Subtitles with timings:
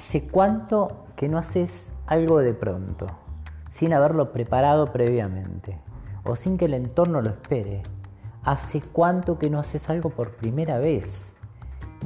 [0.00, 3.06] ¿Hace cuánto que no haces algo de pronto,
[3.68, 5.78] sin haberlo preparado previamente,
[6.24, 7.82] o sin que el entorno lo espere?
[8.42, 11.34] ¿Hace cuánto que no haces algo por primera vez?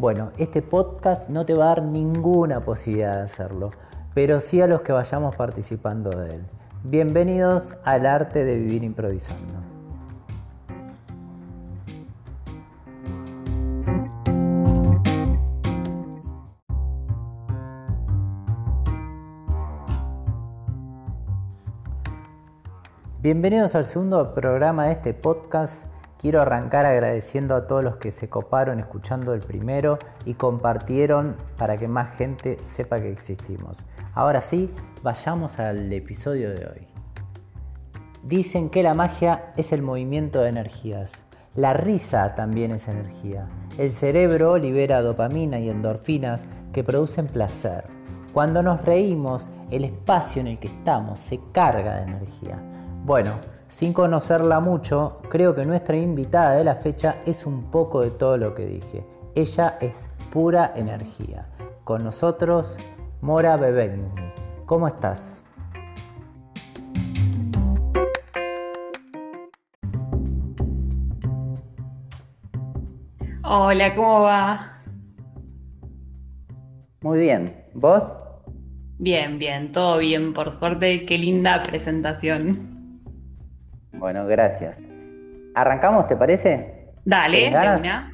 [0.01, 3.71] Bueno, este podcast no te va a dar ninguna posibilidad de hacerlo,
[4.13, 6.45] pero sí a los que vayamos participando de él.
[6.83, 9.64] Bienvenidos al arte de vivir improvisando.
[23.25, 25.87] Bienvenidos al segundo programa de este podcast.
[26.21, 31.79] Quiero arrancar agradeciendo a todos los que se coparon escuchando el primero y compartieron para
[31.79, 33.83] que más gente sepa que existimos.
[34.12, 34.70] Ahora sí,
[35.03, 36.87] vayamos al episodio de hoy.
[38.23, 41.15] Dicen que la magia es el movimiento de energías.
[41.55, 43.48] La risa también es energía.
[43.79, 47.85] El cerebro libera dopamina y endorfinas que producen placer.
[48.35, 52.63] Cuando nos reímos, el espacio en el que estamos se carga de energía.
[53.05, 53.39] Bueno,
[53.69, 58.39] sin conocerla mucho, creo que nuestra invitada de la fecha es un poco de todo
[58.39, 59.05] lo que dije.
[59.35, 61.47] Ella es pura energía.
[61.85, 62.79] Con nosotros,
[63.21, 64.09] Mora Bebegni.
[64.65, 65.43] ¿Cómo estás?
[73.43, 74.81] Hola, ¿cómo va?
[77.03, 77.55] Muy bien.
[77.75, 78.15] ¿Vos?
[78.97, 81.05] Bien, bien, todo bien, por suerte.
[81.05, 82.73] Qué linda presentación.
[83.98, 84.83] Bueno, gracias.
[85.55, 86.89] ¿Arrancamos, te parece?
[87.05, 88.11] Dale, una.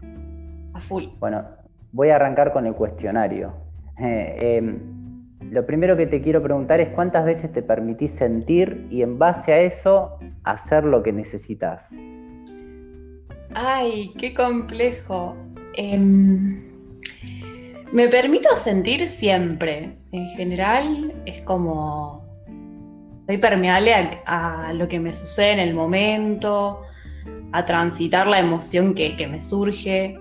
[0.75, 1.05] A full.
[1.19, 1.45] Bueno,
[1.93, 3.55] voy a arrancar con el cuestionario.
[4.03, 4.79] Eh, em,
[5.51, 9.53] lo primero que te quiero preguntar es cuántas veces te permitís sentir y en base
[9.53, 11.95] a eso hacer lo que necesitas.
[13.53, 15.37] Ay, qué complejo.
[15.75, 16.63] Em,
[17.93, 19.99] me permito sentir siempre.
[20.13, 22.30] En general es como
[23.31, 23.95] soy permeable
[24.27, 26.83] a, lo que me sucede en el momento,
[27.53, 30.19] a transitar la emoción que, me surge.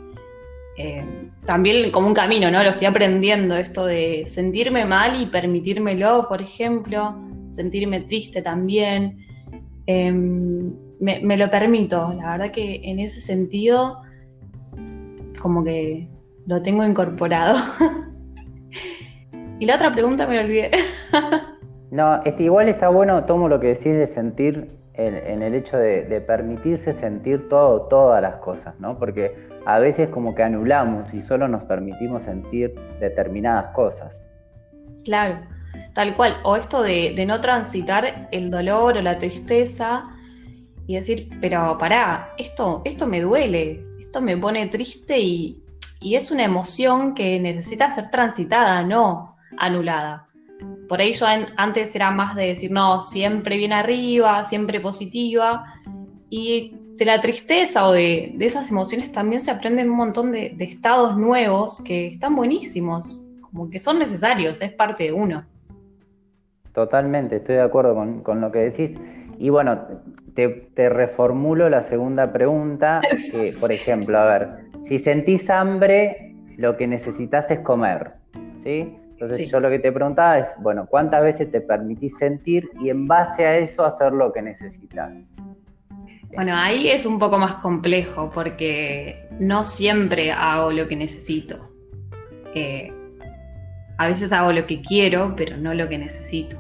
[0.78, 1.03] Eh,
[1.44, 2.64] también como un camino, ¿no?
[2.64, 7.18] Lo fui aprendiendo, esto de sentirme mal y permitírmelo, por ejemplo,
[7.50, 9.26] sentirme triste también.
[9.88, 14.03] Em, me, lo permito, la verdad que en ese sentido,
[15.41, 16.08] como que
[16.46, 17.58] lo tengo incorporado.
[19.59, 20.70] y la otra pregunta me olvidé.
[21.91, 26.94] No, igual está bueno, tomo lo que decís de sentir en, el hecho de, permitirse
[26.94, 29.00] sentir todo, todas las cosas, ¿no?
[29.00, 34.22] Porque a veces como que anulamos y solo nos permitimos sentir determinadas cosas.
[35.05, 35.39] Claro,
[35.94, 36.38] tal cual.
[36.44, 40.09] O esto de, no transitar el dolor o la tristeza
[40.85, 45.63] y decir, pero pará, esto, esto me duele, esto me pone triste y
[46.01, 50.28] es una emoción que necesita ser transitada, no anulada.
[50.89, 55.63] Por ahí yo antes era más de decir, no, siempre bien arriba, siempre positiva.
[56.31, 61.16] Y de la tristeza o de, esas emociones también se aprenden un montón de, estados
[61.16, 65.45] nuevos que están buenísimos, como que son necesarios, es parte de uno.
[66.73, 68.97] Totalmente, estoy de acuerdo con, lo que decís.
[69.38, 69.79] Y bueno,
[70.33, 72.99] te, reformulo la segunda pregunta,
[73.31, 74.49] que, por ejemplo, a ver,
[74.79, 78.13] si sentís hambre, lo que necesitas es comer,
[78.63, 78.95] ¿sí?
[79.19, 83.06] Entonces yo lo que te preguntaba es, bueno, ¿cuántas veces te permitís sentir y en
[83.06, 85.12] base a eso hacer lo que necesitas?
[86.34, 91.69] Bueno, ahí es un poco más complejo porque no siempre hago lo que necesito.
[92.56, 92.94] Eh,
[93.97, 96.56] a veces hago lo que quiero, pero no lo que necesito.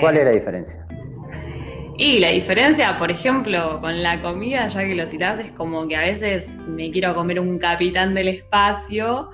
[0.00, 0.86] ¿Cuál es la diferencia?
[1.96, 5.96] Y la diferencia, por ejemplo, con la comida, ya que lo citas, es como que
[5.96, 9.30] a veces me quiero comer un capitán del espacio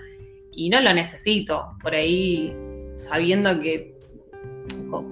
[0.57, 1.77] y no lo necesito.
[1.81, 2.57] Por ahí,
[2.97, 3.95] sabiendo que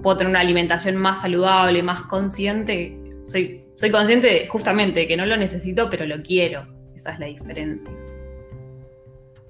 [0.01, 5.37] puedo tener una alimentación más saludable, más consciente, soy, soy consciente justamente que no lo
[5.37, 6.67] necesito, pero lo quiero.
[6.93, 7.91] Esa es la diferencia.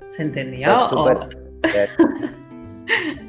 [0.08, 0.68] ¿Se entendió?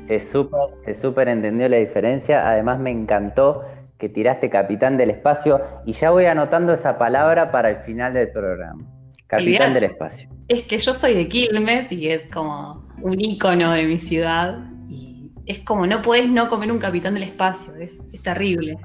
[0.06, 2.50] se súper super entendió la diferencia.
[2.50, 3.64] Además me encantó
[3.98, 8.30] que tiraste capitán del espacio y ya voy anotando esa palabra para el final del
[8.30, 8.95] programa.
[9.26, 10.28] Capitán del espacio.
[10.46, 14.70] Es que yo soy de Quilmes y es como un ícono de mi ciudad.
[14.88, 17.74] Y es como no puedes no comer un capitán del espacio.
[17.74, 18.78] Es, terrible.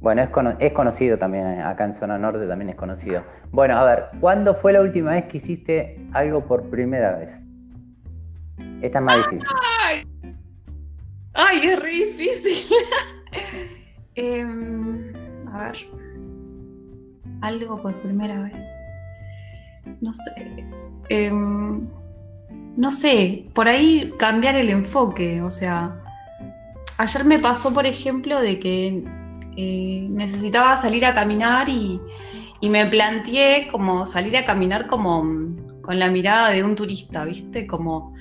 [0.00, 0.28] Bueno, es,
[0.58, 3.24] es, conocido también, eh, acá en Zona Norte también es conocido.
[3.50, 7.32] Bueno, a ver, ¿cuándo fue la última vez que hiciste algo por primera vez?
[8.82, 9.48] Esta es más difícil.
[9.82, 10.06] Ay,
[11.32, 12.76] ay es re difícil.
[14.16, 15.02] Em,
[15.52, 15.76] a ver,
[17.40, 18.73] algo por primera vez
[20.00, 20.66] no sé.
[21.08, 21.86] Em,
[22.76, 25.42] no sé, por ahí cambiar el enfoque.
[25.42, 26.00] O sea,
[26.98, 29.04] ayer me pasó, por ejemplo, de que
[29.56, 32.00] eh, necesitaba salir a caminar y,
[32.60, 35.22] y, me planteé como salir a caminar como
[35.80, 37.66] con la mirada de un turista, ¿viste?
[37.66, 38.14] Como,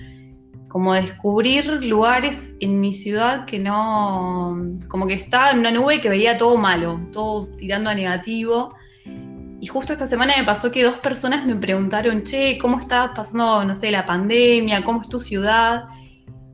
[0.68, 4.58] como descubrir lugares en mi ciudad que no,
[4.88, 8.76] como que estaba en una nube que veía todo malo, todo tirando a negativo.
[9.64, 13.64] Y justo esta semana me pasó que dos personas me preguntaron, che, ¿cómo estás pasando,
[13.64, 14.84] no sé, la pandemia?
[14.84, 15.86] ¿Cómo es tu ciudad?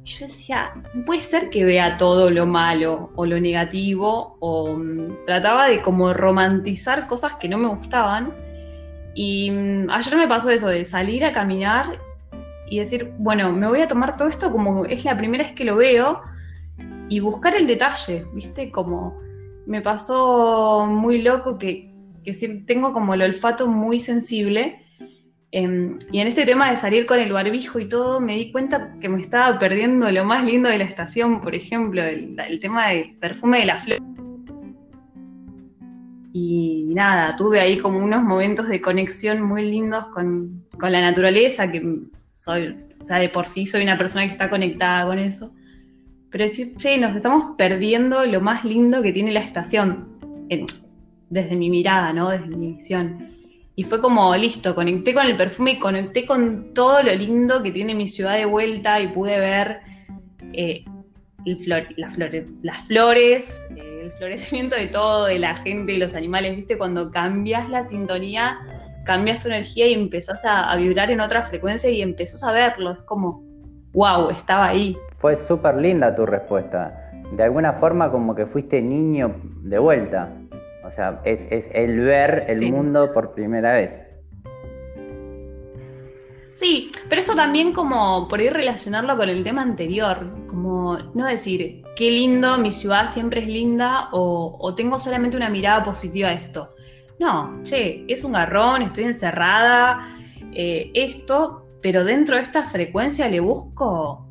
[0.03, 4.75] Y yo decía, no puede ser que vea todo lo malo o lo negativo, o
[4.77, 8.31] mm, trataba de como romantizar cosas que no me gustaban.
[9.15, 11.99] Y mm, ayer me pasó eso, de salir a caminar
[12.69, 15.65] y decir, bueno, me voy a tomar todo esto como es la primera vez que
[15.65, 16.21] lo veo
[17.09, 18.69] y buscar el detalle, ¿viste?
[18.69, 19.19] Como
[19.65, 21.89] me pasó muy loco que
[22.23, 22.33] que
[22.65, 24.85] tengo como el olfato muy sensible.
[25.51, 28.95] Em, y en este tema de salir con el barbijo y todo, me di cuenta
[29.01, 33.17] que me estaba perdiendo lo más lindo de la estación, por ejemplo, el, tema del
[33.17, 33.99] perfume de la flor.
[36.31, 41.71] Y nada, tuve ahí como unos momentos de conexión muy lindos con, con la naturaleza,
[41.71, 41.81] que
[42.13, 45.55] soy, o sea, de por sí soy una persona que está conectada con eso.
[46.29, 50.19] Pero decir, che, nos estamos perdiendo lo más lindo que tiene la estación
[51.29, 52.29] desde mi mirada, ¿no?
[52.29, 53.29] Desde mi visión.
[53.75, 57.71] Y fue como, listo, conecté con el perfume y conecté con todo lo lindo que
[57.71, 59.79] tiene mi ciudad de vuelta y pude ver
[60.51, 60.83] eh,
[61.95, 66.77] las flores, eh, el florecimiento de todo, de la gente y los animales, ¿viste?
[66.77, 68.59] Cuando cambias la sintonía,
[69.05, 72.91] cambias tu energía y empezás a, a vibrar en otra frecuencia y empezás a verlo.
[72.91, 73.43] Es como,
[73.93, 74.97] wow, estaba ahí.
[75.19, 77.11] Fue súper linda tu respuesta.
[77.31, 80.33] De alguna forma como que fuiste niño de vuelta.
[80.89, 84.05] O sea, es, el ver el mundo por primera vez.
[86.51, 91.83] Sí, pero eso también como por ir relacionarlo con el tema anterior, como no decir,
[91.95, 96.73] qué lindo, mi ciudad siempre es linda o, tengo solamente una mirada positiva a esto.
[97.19, 100.17] No, che, es un garrón, estoy encerrada,
[100.51, 104.27] eh, esto, pero dentro de esta frecuencia le busco,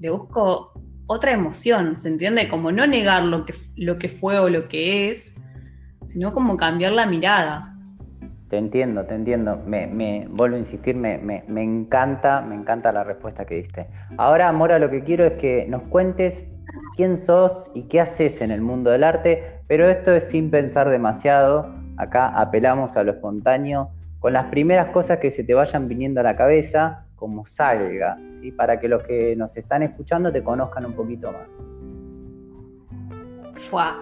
[0.00, 0.72] le busco
[1.06, 2.48] otra emoción, ¿se entiende?
[2.48, 5.36] Como no negar lo que, lo que fue o lo que es,
[6.12, 7.74] sino como cambiar la mirada.
[8.50, 9.62] Te entiendo, te entiendo.
[9.64, 13.86] Me, vuelvo a insistir, me, me, encanta, me encanta la respuesta que diste.
[14.18, 16.52] Ahora, Mora, lo que quiero es que nos cuentes
[16.94, 20.90] quién sos y qué haces en el mundo del arte, pero esto es sin pensar
[20.90, 21.74] demasiado.
[21.96, 23.88] Acá apelamos a lo espontáneo,
[24.18, 28.52] con las primeras cosas que se te vayan viniendo a la cabeza, como salga, ¿sí?
[28.52, 31.48] para que los que nos están escuchando te conozcan un poquito más.
[33.54, 33.96] Fua.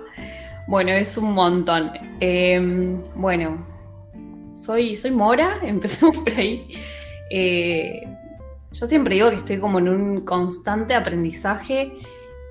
[0.71, 1.91] Bueno, es un montón.
[2.21, 3.67] Em, bueno,
[4.53, 6.65] soy, soy Mora, empecemos por ahí.
[7.29, 8.03] Eh,
[8.73, 11.93] yo siempre digo que estoy como en un constante aprendizaje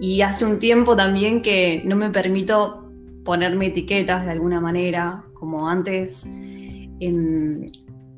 [0.02, 2.92] y hace un tiempo también que no me permito
[3.24, 6.26] ponerme etiquetas de alguna manera, como antes
[7.00, 7.68] en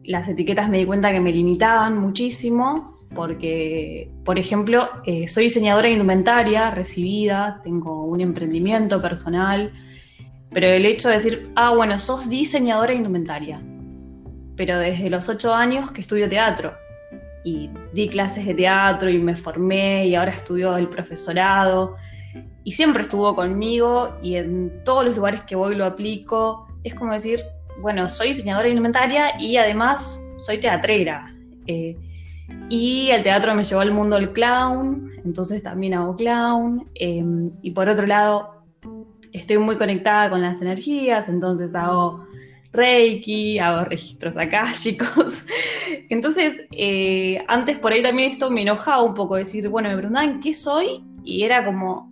[0.03, 5.89] las etiquetas me di cuenta que me limitaban muchísimo porque, por ejemplo, eh, soy diseñadora
[5.89, 9.71] indumentaria, recibida, tengo un emprendimiento personal,
[10.53, 13.61] pero el hecho de decir, ah, bueno, sos diseñadora indumentaria,
[14.55, 16.73] pero desde los ocho años que estudio teatro
[17.43, 21.95] y di clases de teatro y me formé y ahora estudio el profesorado
[22.63, 26.67] y siempre estuvo conmigo y en todos los lugares que voy lo aplico.
[26.83, 27.43] Es como decir,
[27.79, 31.33] bueno, soy diseñadora indumentaria y además soy teatrera.
[31.65, 31.97] Eh,
[32.69, 36.87] y el teatro me llevó al mundo del clown, entonces también hago clown.
[36.95, 37.23] Eh,
[37.61, 38.60] y por otro lado,
[39.33, 42.25] estoy muy conectada con las energías, entonces hago
[42.73, 44.35] Reiki, hago registros
[44.73, 45.45] chicos.
[46.09, 50.39] Entonces, eh, antes por ahí también esto me enojaba un poco, decir, bueno, me preguntaban
[50.39, 52.11] qué soy y era como,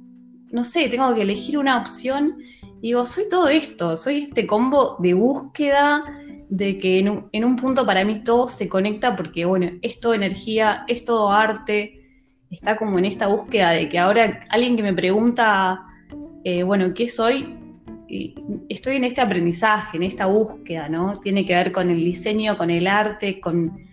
[0.52, 2.38] no sé, tengo que elegir una opción.
[2.82, 6.04] digo, soy todo esto, soy este combo de búsqueda,
[6.50, 10.00] de que en un, en un punto para mí todo se conecta porque, bueno, es
[10.00, 12.02] todo energía, es todo arte,
[12.50, 15.86] está como en esta búsqueda de que ahora alguien que me pregunta
[16.43, 17.58] eh, bueno, ¿qué soy?
[18.69, 21.19] estoy en este aprendizaje, en esta búsqueda, ¿no?
[21.19, 23.88] Tiene que ver con el diseño, con el arte, con,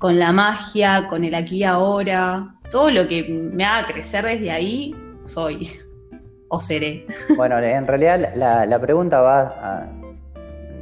[0.00, 2.54] la magia, con el aquí y ahora.
[2.70, 5.68] Todo lo que me haga crecer desde ahí, soy
[6.48, 7.04] o seré.
[7.36, 9.88] Bueno, en realidad la, pregunta va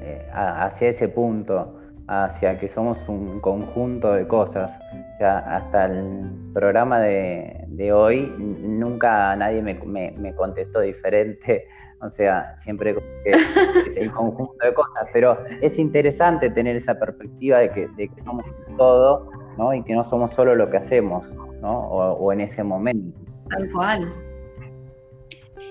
[0.03, 1.74] eh, hacia ese punto,
[2.07, 4.79] hacia que somos un conjunto de cosas.
[5.15, 11.67] O sea, hasta el programa de, hoy nunca nadie me, contestó diferente.
[12.01, 12.95] O sea, siempre
[13.25, 15.09] es el conjunto de cosas.
[15.11, 18.45] Pero es interesante tener esa perspectiva de que, somos
[18.77, 19.73] todo ¿no?
[19.73, 21.33] Y que no somos solo lo que hacemos,
[21.63, 21.79] ¿no?
[21.79, 23.19] O, en ese momento.
[23.49, 24.13] Tal cual.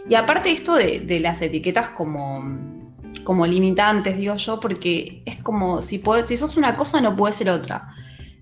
[0.10, 2.42] Y aparte esto de, de las etiquetas como,
[3.24, 7.34] como limitantes, digo yo, porque es como si, puedes, si sos una cosa no puede
[7.34, 7.90] ser otra.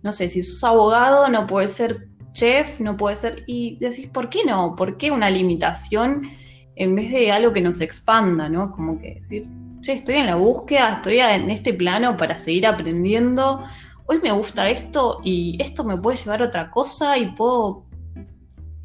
[0.03, 3.43] No sé, si sos abogado no puede ser chef, no puede ser...
[3.47, 4.75] Y decís, ¿por qué no?
[4.75, 6.29] ¿Por qué una limitación
[6.75, 8.71] en vez de algo que nos expanda, ¿no?
[8.71, 9.45] Como que decir,
[9.81, 13.63] che, estoy en la búsqueda, estoy en este plano para seguir aprendiendo.
[14.05, 17.85] Hoy me gusta esto y esto me puede llevar a otra cosa y puedo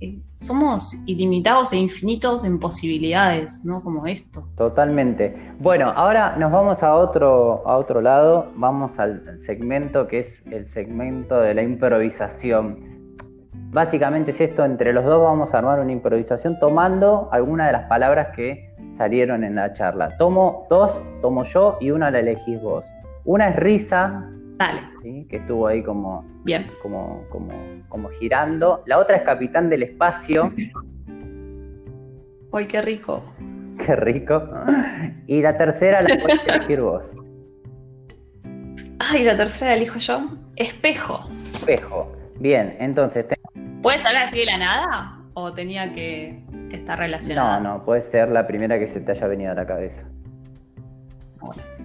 [0.00, 3.83] eh, somos ilimitados e infinitos en posibilidades, ¿no?
[3.83, 4.47] Como esto.
[4.57, 5.55] Totalmente.
[5.59, 10.67] Bueno, ahora nos vamos a otro, a otro lado, vamos al segmento que es el
[10.67, 12.97] segmento de la improvisación.
[13.71, 17.88] Básicamente es esto, entre los dos vamos a armar una improvisación tomando algunas de las
[17.88, 20.17] palabras que salieron en la charla.
[20.19, 22.85] Tomo dos, tomo yo y una la elegís vos.
[23.25, 24.80] Una es risa, Dale.
[25.28, 26.66] que estuvo ahí como, Bien.
[26.82, 27.52] Como, como,
[27.88, 28.82] como girando.
[28.86, 30.52] La otra es Capitán del Espacio.
[32.52, 33.22] ¡Ay, qué rico!
[33.84, 34.48] Qué rico.
[35.26, 37.14] Y la tercera la puedes elegir vos.
[38.98, 40.30] Ay, la tercera la elijo yo.
[40.56, 41.28] Espejo.
[41.52, 42.16] Espejo.
[42.40, 43.26] Bien, entonces.
[43.82, 45.20] ¿Puedes hablar así de la nada?
[45.34, 47.60] ¿O tenía que estar relacionada?
[47.60, 50.06] No, no, puede ser la primera que se te haya venido a la cabeza.
[51.40, 51.75] Bueno.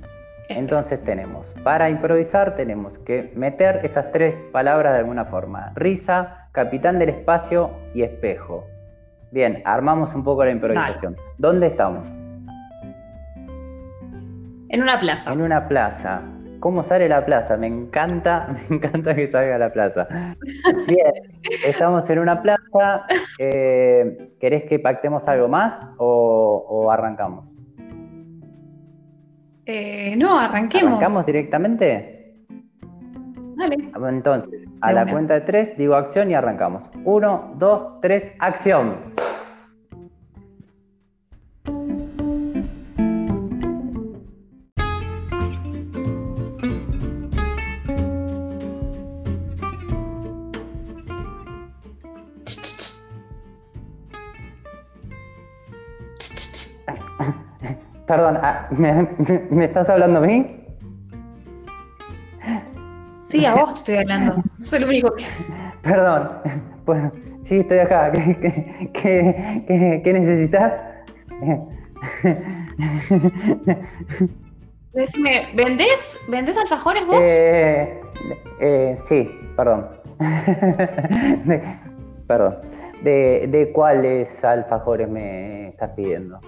[0.57, 5.71] Entonces tenemos, para improvisar tenemos que meter estas tres palabras de alguna forma.
[5.75, 8.65] Risa, capitán del espacio y espejo.
[9.31, 11.15] Bien, armamos un poco la improvisación.
[11.37, 12.07] ¿Dónde estamos?
[14.69, 15.33] En una plaza.
[15.33, 16.21] En una plaza.
[16.59, 17.57] ¿Cómo sale la plaza?
[17.57, 20.07] Me encanta, me encanta que salga la plaza.
[20.87, 21.11] Bien,
[21.65, 23.05] estamos en una plaza.
[23.39, 27.60] Eh, ¿Querés que pactemos algo más o arrancamos?
[29.73, 30.97] Eh, no, arranquemos.
[30.97, 32.43] ¿Arrancamos directamente?
[33.55, 33.77] Dale.
[34.09, 36.89] Entonces, a la cuenta de tres digo acción y arrancamos.
[37.05, 38.97] Uno, dos, tres, acción.
[58.11, 60.65] Perdón, ah, ¿me, estás hablando a mí?
[63.19, 64.43] Sí, a vos te estoy hablando.
[64.59, 65.23] Soy el único que.
[65.81, 66.27] Perdón.
[66.85, 67.09] Bueno,
[67.43, 68.11] sí, estoy acá.
[68.11, 70.73] ¿Qué, necesitas?
[74.91, 77.23] Decime, ¿vendés, ¿vendés alfajores vos?
[77.23, 78.01] Eh,
[78.59, 79.87] eh, sí, perdón.
[82.27, 82.57] perdón.
[83.03, 86.41] ¿De, ¿De cuáles alfajores me estás pidiendo?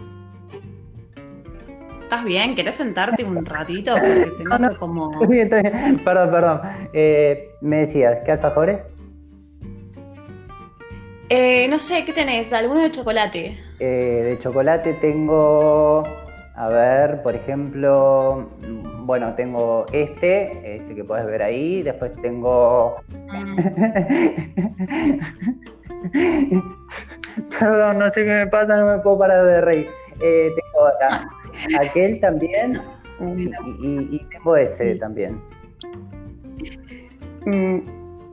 [2.13, 2.53] ¿Estás bien?
[2.53, 3.95] ¿Querés sentarte un ratito?
[3.99, 5.19] Porque te noto como.
[6.05, 6.61] Perdón, perdón.
[6.93, 8.81] Eh, me decías, ¿qué alfajores?
[11.29, 12.53] Eh, no sé, ¿qué tenés?
[12.53, 13.57] ¿Alguno de chocolate?
[13.79, 16.03] Eh, de chocolate tengo.
[16.55, 18.47] A ver, por ejemplo.
[18.99, 21.81] Bueno, tengo este, este que puedes ver ahí.
[21.81, 22.97] Después tengo.
[23.09, 23.57] Mm.
[27.59, 30.02] Perdón, no sé qué me pasa, no me puedo parar de reír.
[30.23, 31.27] Tengo acá
[31.79, 32.81] aquel también
[33.79, 35.41] y, tengo ese también.
[37.45, 37.79] Mm,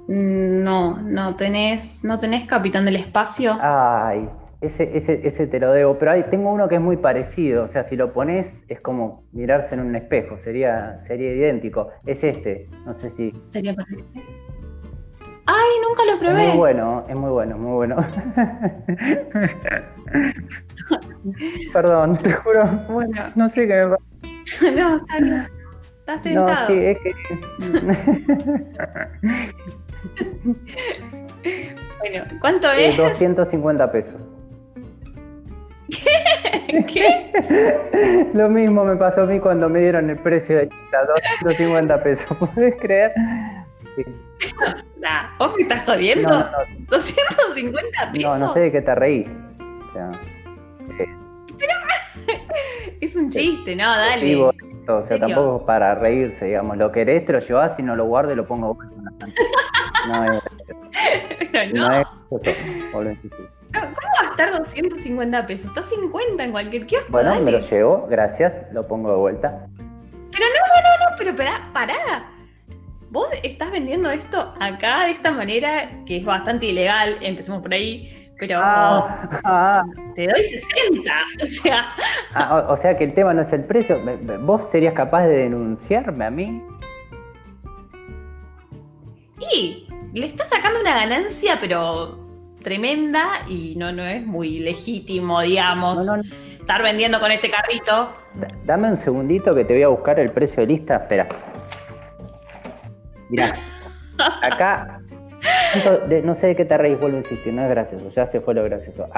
[0.09, 3.57] no, no tenés, no tenés Capitán del Espacio.
[3.61, 4.29] Ay,
[4.61, 7.69] ese, ese, ese te lo debo, pero hay, tengo uno que es muy parecido, o
[7.69, 11.91] sea, si lo pones es como mirarse en un espejo, sería, sería idéntico.
[12.07, 13.33] Es este, no sé si.
[13.53, 14.50] Sería parecido.
[15.47, 16.43] Ay, nunca lo probé.
[16.43, 17.97] Es muy bueno, es muy bueno, muy bueno.
[21.73, 22.65] Perdón, te juro.
[22.89, 23.33] Bueno.
[23.35, 24.05] No sé qué me pasa.
[24.77, 25.01] no,
[25.99, 26.49] estás tentado.
[26.49, 27.15] No, sí, es que.
[31.99, 32.97] bueno, ¿cuánto es?
[32.97, 34.27] 250 pesos.
[35.91, 36.85] ¿Qué?
[36.87, 38.31] ¿Qué?
[38.35, 41.05] Lo mismo me pasó a mí cuando me dieron el precio de chica,
[41.43, 42.37] 250 pesos.
[42.55, 43.13] ¿Puedes creer?
[43.97, 44.05] Sí.
[45.39, 46.29] ¿Vos me estás jodiendo?
[46.29, 48.39] No, no, 250 pesos.
[48.39, 49.29] No, no sé de qué te reís.
[49.89, 50.11] O sea,
[53.01, 54.37] es un chiste, no, dale.
[54.37, 56.77] o sea, tampoco para reírse, digamos.
[56.77, 58.87] Lo querés, te lo llevas y no lo guardo y lo pongo vos
[60.09, 60.43] No es.
[61.53, 61.89] Pero no.
[61.89, 62.07] no es
[63.73, 65.67] ¿Cómo gastar 250 pesos?
[65.67, 67.13] Está 50 en cualquier kiosco.
[67.13, 69.67] Bueno, me lo llevo, gracias, lo pongo de vuelta.
[70.33, 72.40] Pero no, no, no, no, pero pará, pará.
[73.11, 78.21] Vos estás vendiendo esto acá de esta manera, que es bastante ilegal, empecemos por ahí
[78.41, 79.85] pero ah, ah.
[80.17, 81.13] te doy 60.
[81.43, 81.95] O sea.
[82.33, 84.01] Ah, o, sea que el tema no es el precio.
[84.41, 86.63] ¿Vos serías capaz de denunciarme a mí?
[89.53, 92.19] Y le está sacando una ganancia, pero
[92.63, 96.09] tremenda y no, no es muy legítimo, digamos,
[96.59, 98.13] estar vendiendo con este carrito.
[98.65, 100.97] Dame un segundito que te voy a buscar el precio de lista.
[100.97, 101.29] Espera.
[103.31, 103.55] Mira,
[104.43, 105.01] acá,
[106.25, 108.55] no sé de qué te reís, vuelvo a insistir, no es gracioso, ya se fue
[108.55, 109.09] lo gracioso.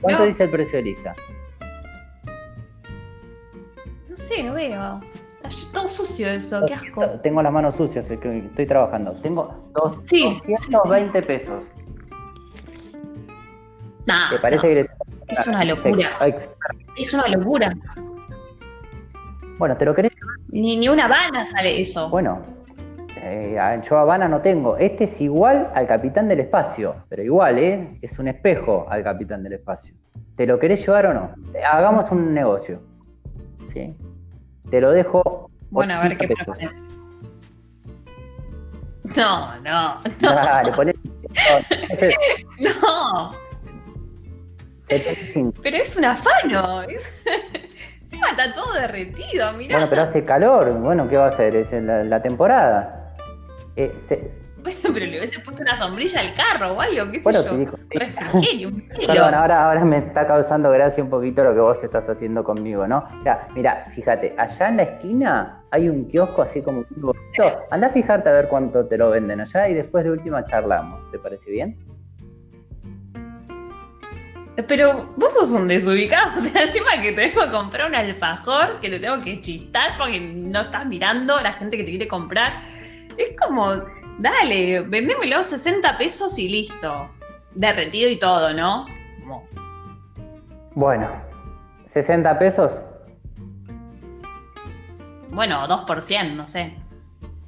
[0.00, 1.14] ¿Cuánto dice el precio de lista?
[4.08, 5.00] No sé, no veo.
[5.42, 7.08] Está todo sucio eso, qué asco.
[7.22, 9.12] Tengo las manos sucias, estoy trabajando.
[9.12, 11.64] Tengo 220 pesos.
[14.04, 14.86] ¿Te parece que
[15.28, 16.08] Es una locura.
[16.96, 17.74] Es una locura.
[19.58, 20.12] Bueno, ¿te lo querés
[20.48, 22.10] Ni, ni una Habana sale eso.
[22.10, 22.42] Bueno,
[23.22, 24.76] eh, yo Habana no tengo.
[24.76, 27.98] Este es igual al Capitán del Espacio, pero igual, ¿eh?
[28.02, 29.94] Es un espejo al Capitán del Espacio.
[30.36, 31.30] ¿Te lo querés llevar o no?
[31.70, 32.82] Hagamos un negocio.
[33.68, 33.96] ¿Sí?
[34.70, 35.50] Te lo dejo.
[35.70, 36.92] Bueno, a ver qué propones.
[39.16, 40.34] No, no, no.
[40.34, 40.72] Dale,
[42.58, 43.32] no.
[45.62, 46.82] Pero es un afano.
[46.82, 47.22] Es...
[48.02, 49.76] Encima está todo derretido, mira.
[49.76, 50.72] Bueno, pero hace calor.
[50.74, 51.56] Bueno, ¿qué va a hacer?
[51.56, 53.01] Es la, temporada.
[53.76, 53.94] Eh,
[54.62, 57.66] bueno, pero le hubiese puesto una sombrilla al carro o algo, qué sé yo.
[57.90, 62.08] Refrigerio, un Perdón, ahora, ahora me está causando gracia un poquito lo que vos estás
[62.08, 62.98] haciendo conmigo, ¿no?
[62.98, 67.12] O sea, mira, fíjate, allá en la esquina hay un kiosco así como un
[67.70, 71.10] Anda a fijarte a ver cuánto te lo venden allá y después de última charlamos.
[71.10, 71.76] ¿Te parece bien?
[74.68, 78.80] Pero vos sos un desubicado, o sea, encima que te vengo a comprar un alfajor
[78.80, 82.06] que te tengo que chistar porque no estás mirando a la gente que te quiere
[82.06, 82.62] comprar.
[83.16, 83.72] Es como,
[84.18, 87.10] dale, vendémelo 60 pesos y listo.
[87.54, 88.86] Derretido y todo, ¿no?
[90.74, 91.08] Bueno,
[91.84, 92.72] 60 pesos.
[95.30, 96.74] Bueno, 2 por 100, no sé.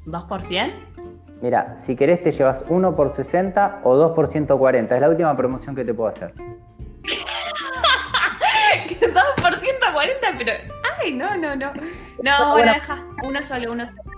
[0.06, 0.94] ¿2 por 100?
[1.40, 4.95] Mira, si querés te llevas 1 por 60 o 2 por 140.
[4.95, 6.34] Es la última promoción que te puedo hacer.
[6.34, 6.49] 2
[9.43, 10.52] por 140, pero.
[10.99, 11.73] Ay, no, no, no.
[12.23, 13.02] No, bueno, deja.
[13.23, 14.13] Uno solo, uno solo.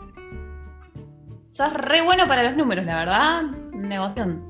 [1.57, 3.43] Sos re bueno para los números, la verdad.
[3.73, 4.45] Negoción.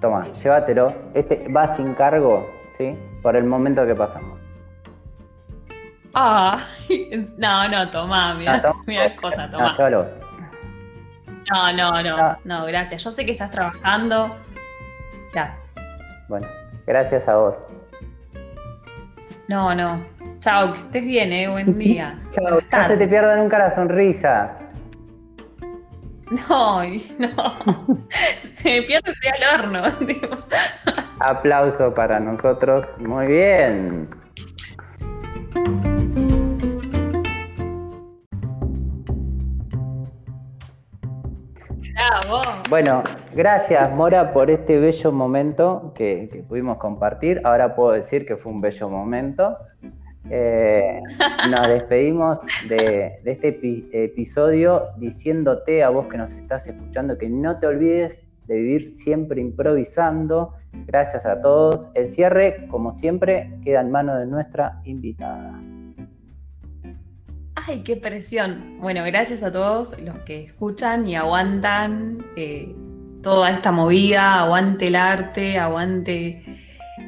[0.00, 0.94] Toma, llévatelo.
[1.12, 2.48] Este va sin cargo,
[2.78, 2.96] ¿sí?
[3.20, 4.38] Por el momento que pasamos.
[6.14, 6.64] Ah,
[7.36, 9.76] no, no, toma, mira, no, mira cosa, toma.
[11.50, 13.02] No, no, no, no, gracias.
[13.02, 14.36] Yo sé que estás trabajando.
[15.32, 15.66] Gracias.
[16.28, 16.46] Bueno,
[16.86, 17.56] Gracias a vos.
[19.48, 20.00] No, no.
[20.40, 21.48] Chao, que estés bien, eh.
[21.48, 22.18] Buen día.
[22.30, 24.56] Chao, no se te pierda nunca la sonrisa.
[26.48, 28.06] No, no.
[28.38, 29.82] se me pierde el horno.
[31.20, 32.86] Aplauso para nosotros.
[32.98, 34.08] Muy bien.
[42.70, 43.02] Bueno,
[43.34, 47.42] gracias Mora por este bello momento que, pudimos compartir.
[47.44, 49.58] Ahora puedo decir que fue un bello momento.
[50.30, 51.02] Eh,
[51.50, 52.38] nos despedimos
[52.68, 53.48] de, este
[54.04, 59.40] episodio diciéndote a vos que nos estás escuchando que no te olvides de vivir siempre
[59.40, 60.54] improvisando.
[60.86, 61.88] Gracias a todos.
[61.94, 65.60] El cierre, como siempre, queda en manos de nuestra invitada.
[67.56, 68.78] ¡Ay, qué presión!
[68.80, 72.74] Bueno, gracias a todos los que escuchan y aguantan eh,
[73.22, 76.42] toda esta movida, aguante el arte, aguante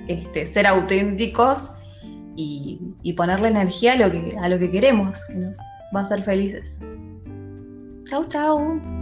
[0.08, 1.76] este, ser auténticos
[3.02, 5.58] y, ponerle energía a lo, que, a lo que queremos, que nos
[5.94, 6.80] va a hacer felices.
[8.04, 9.01] Chau, chau.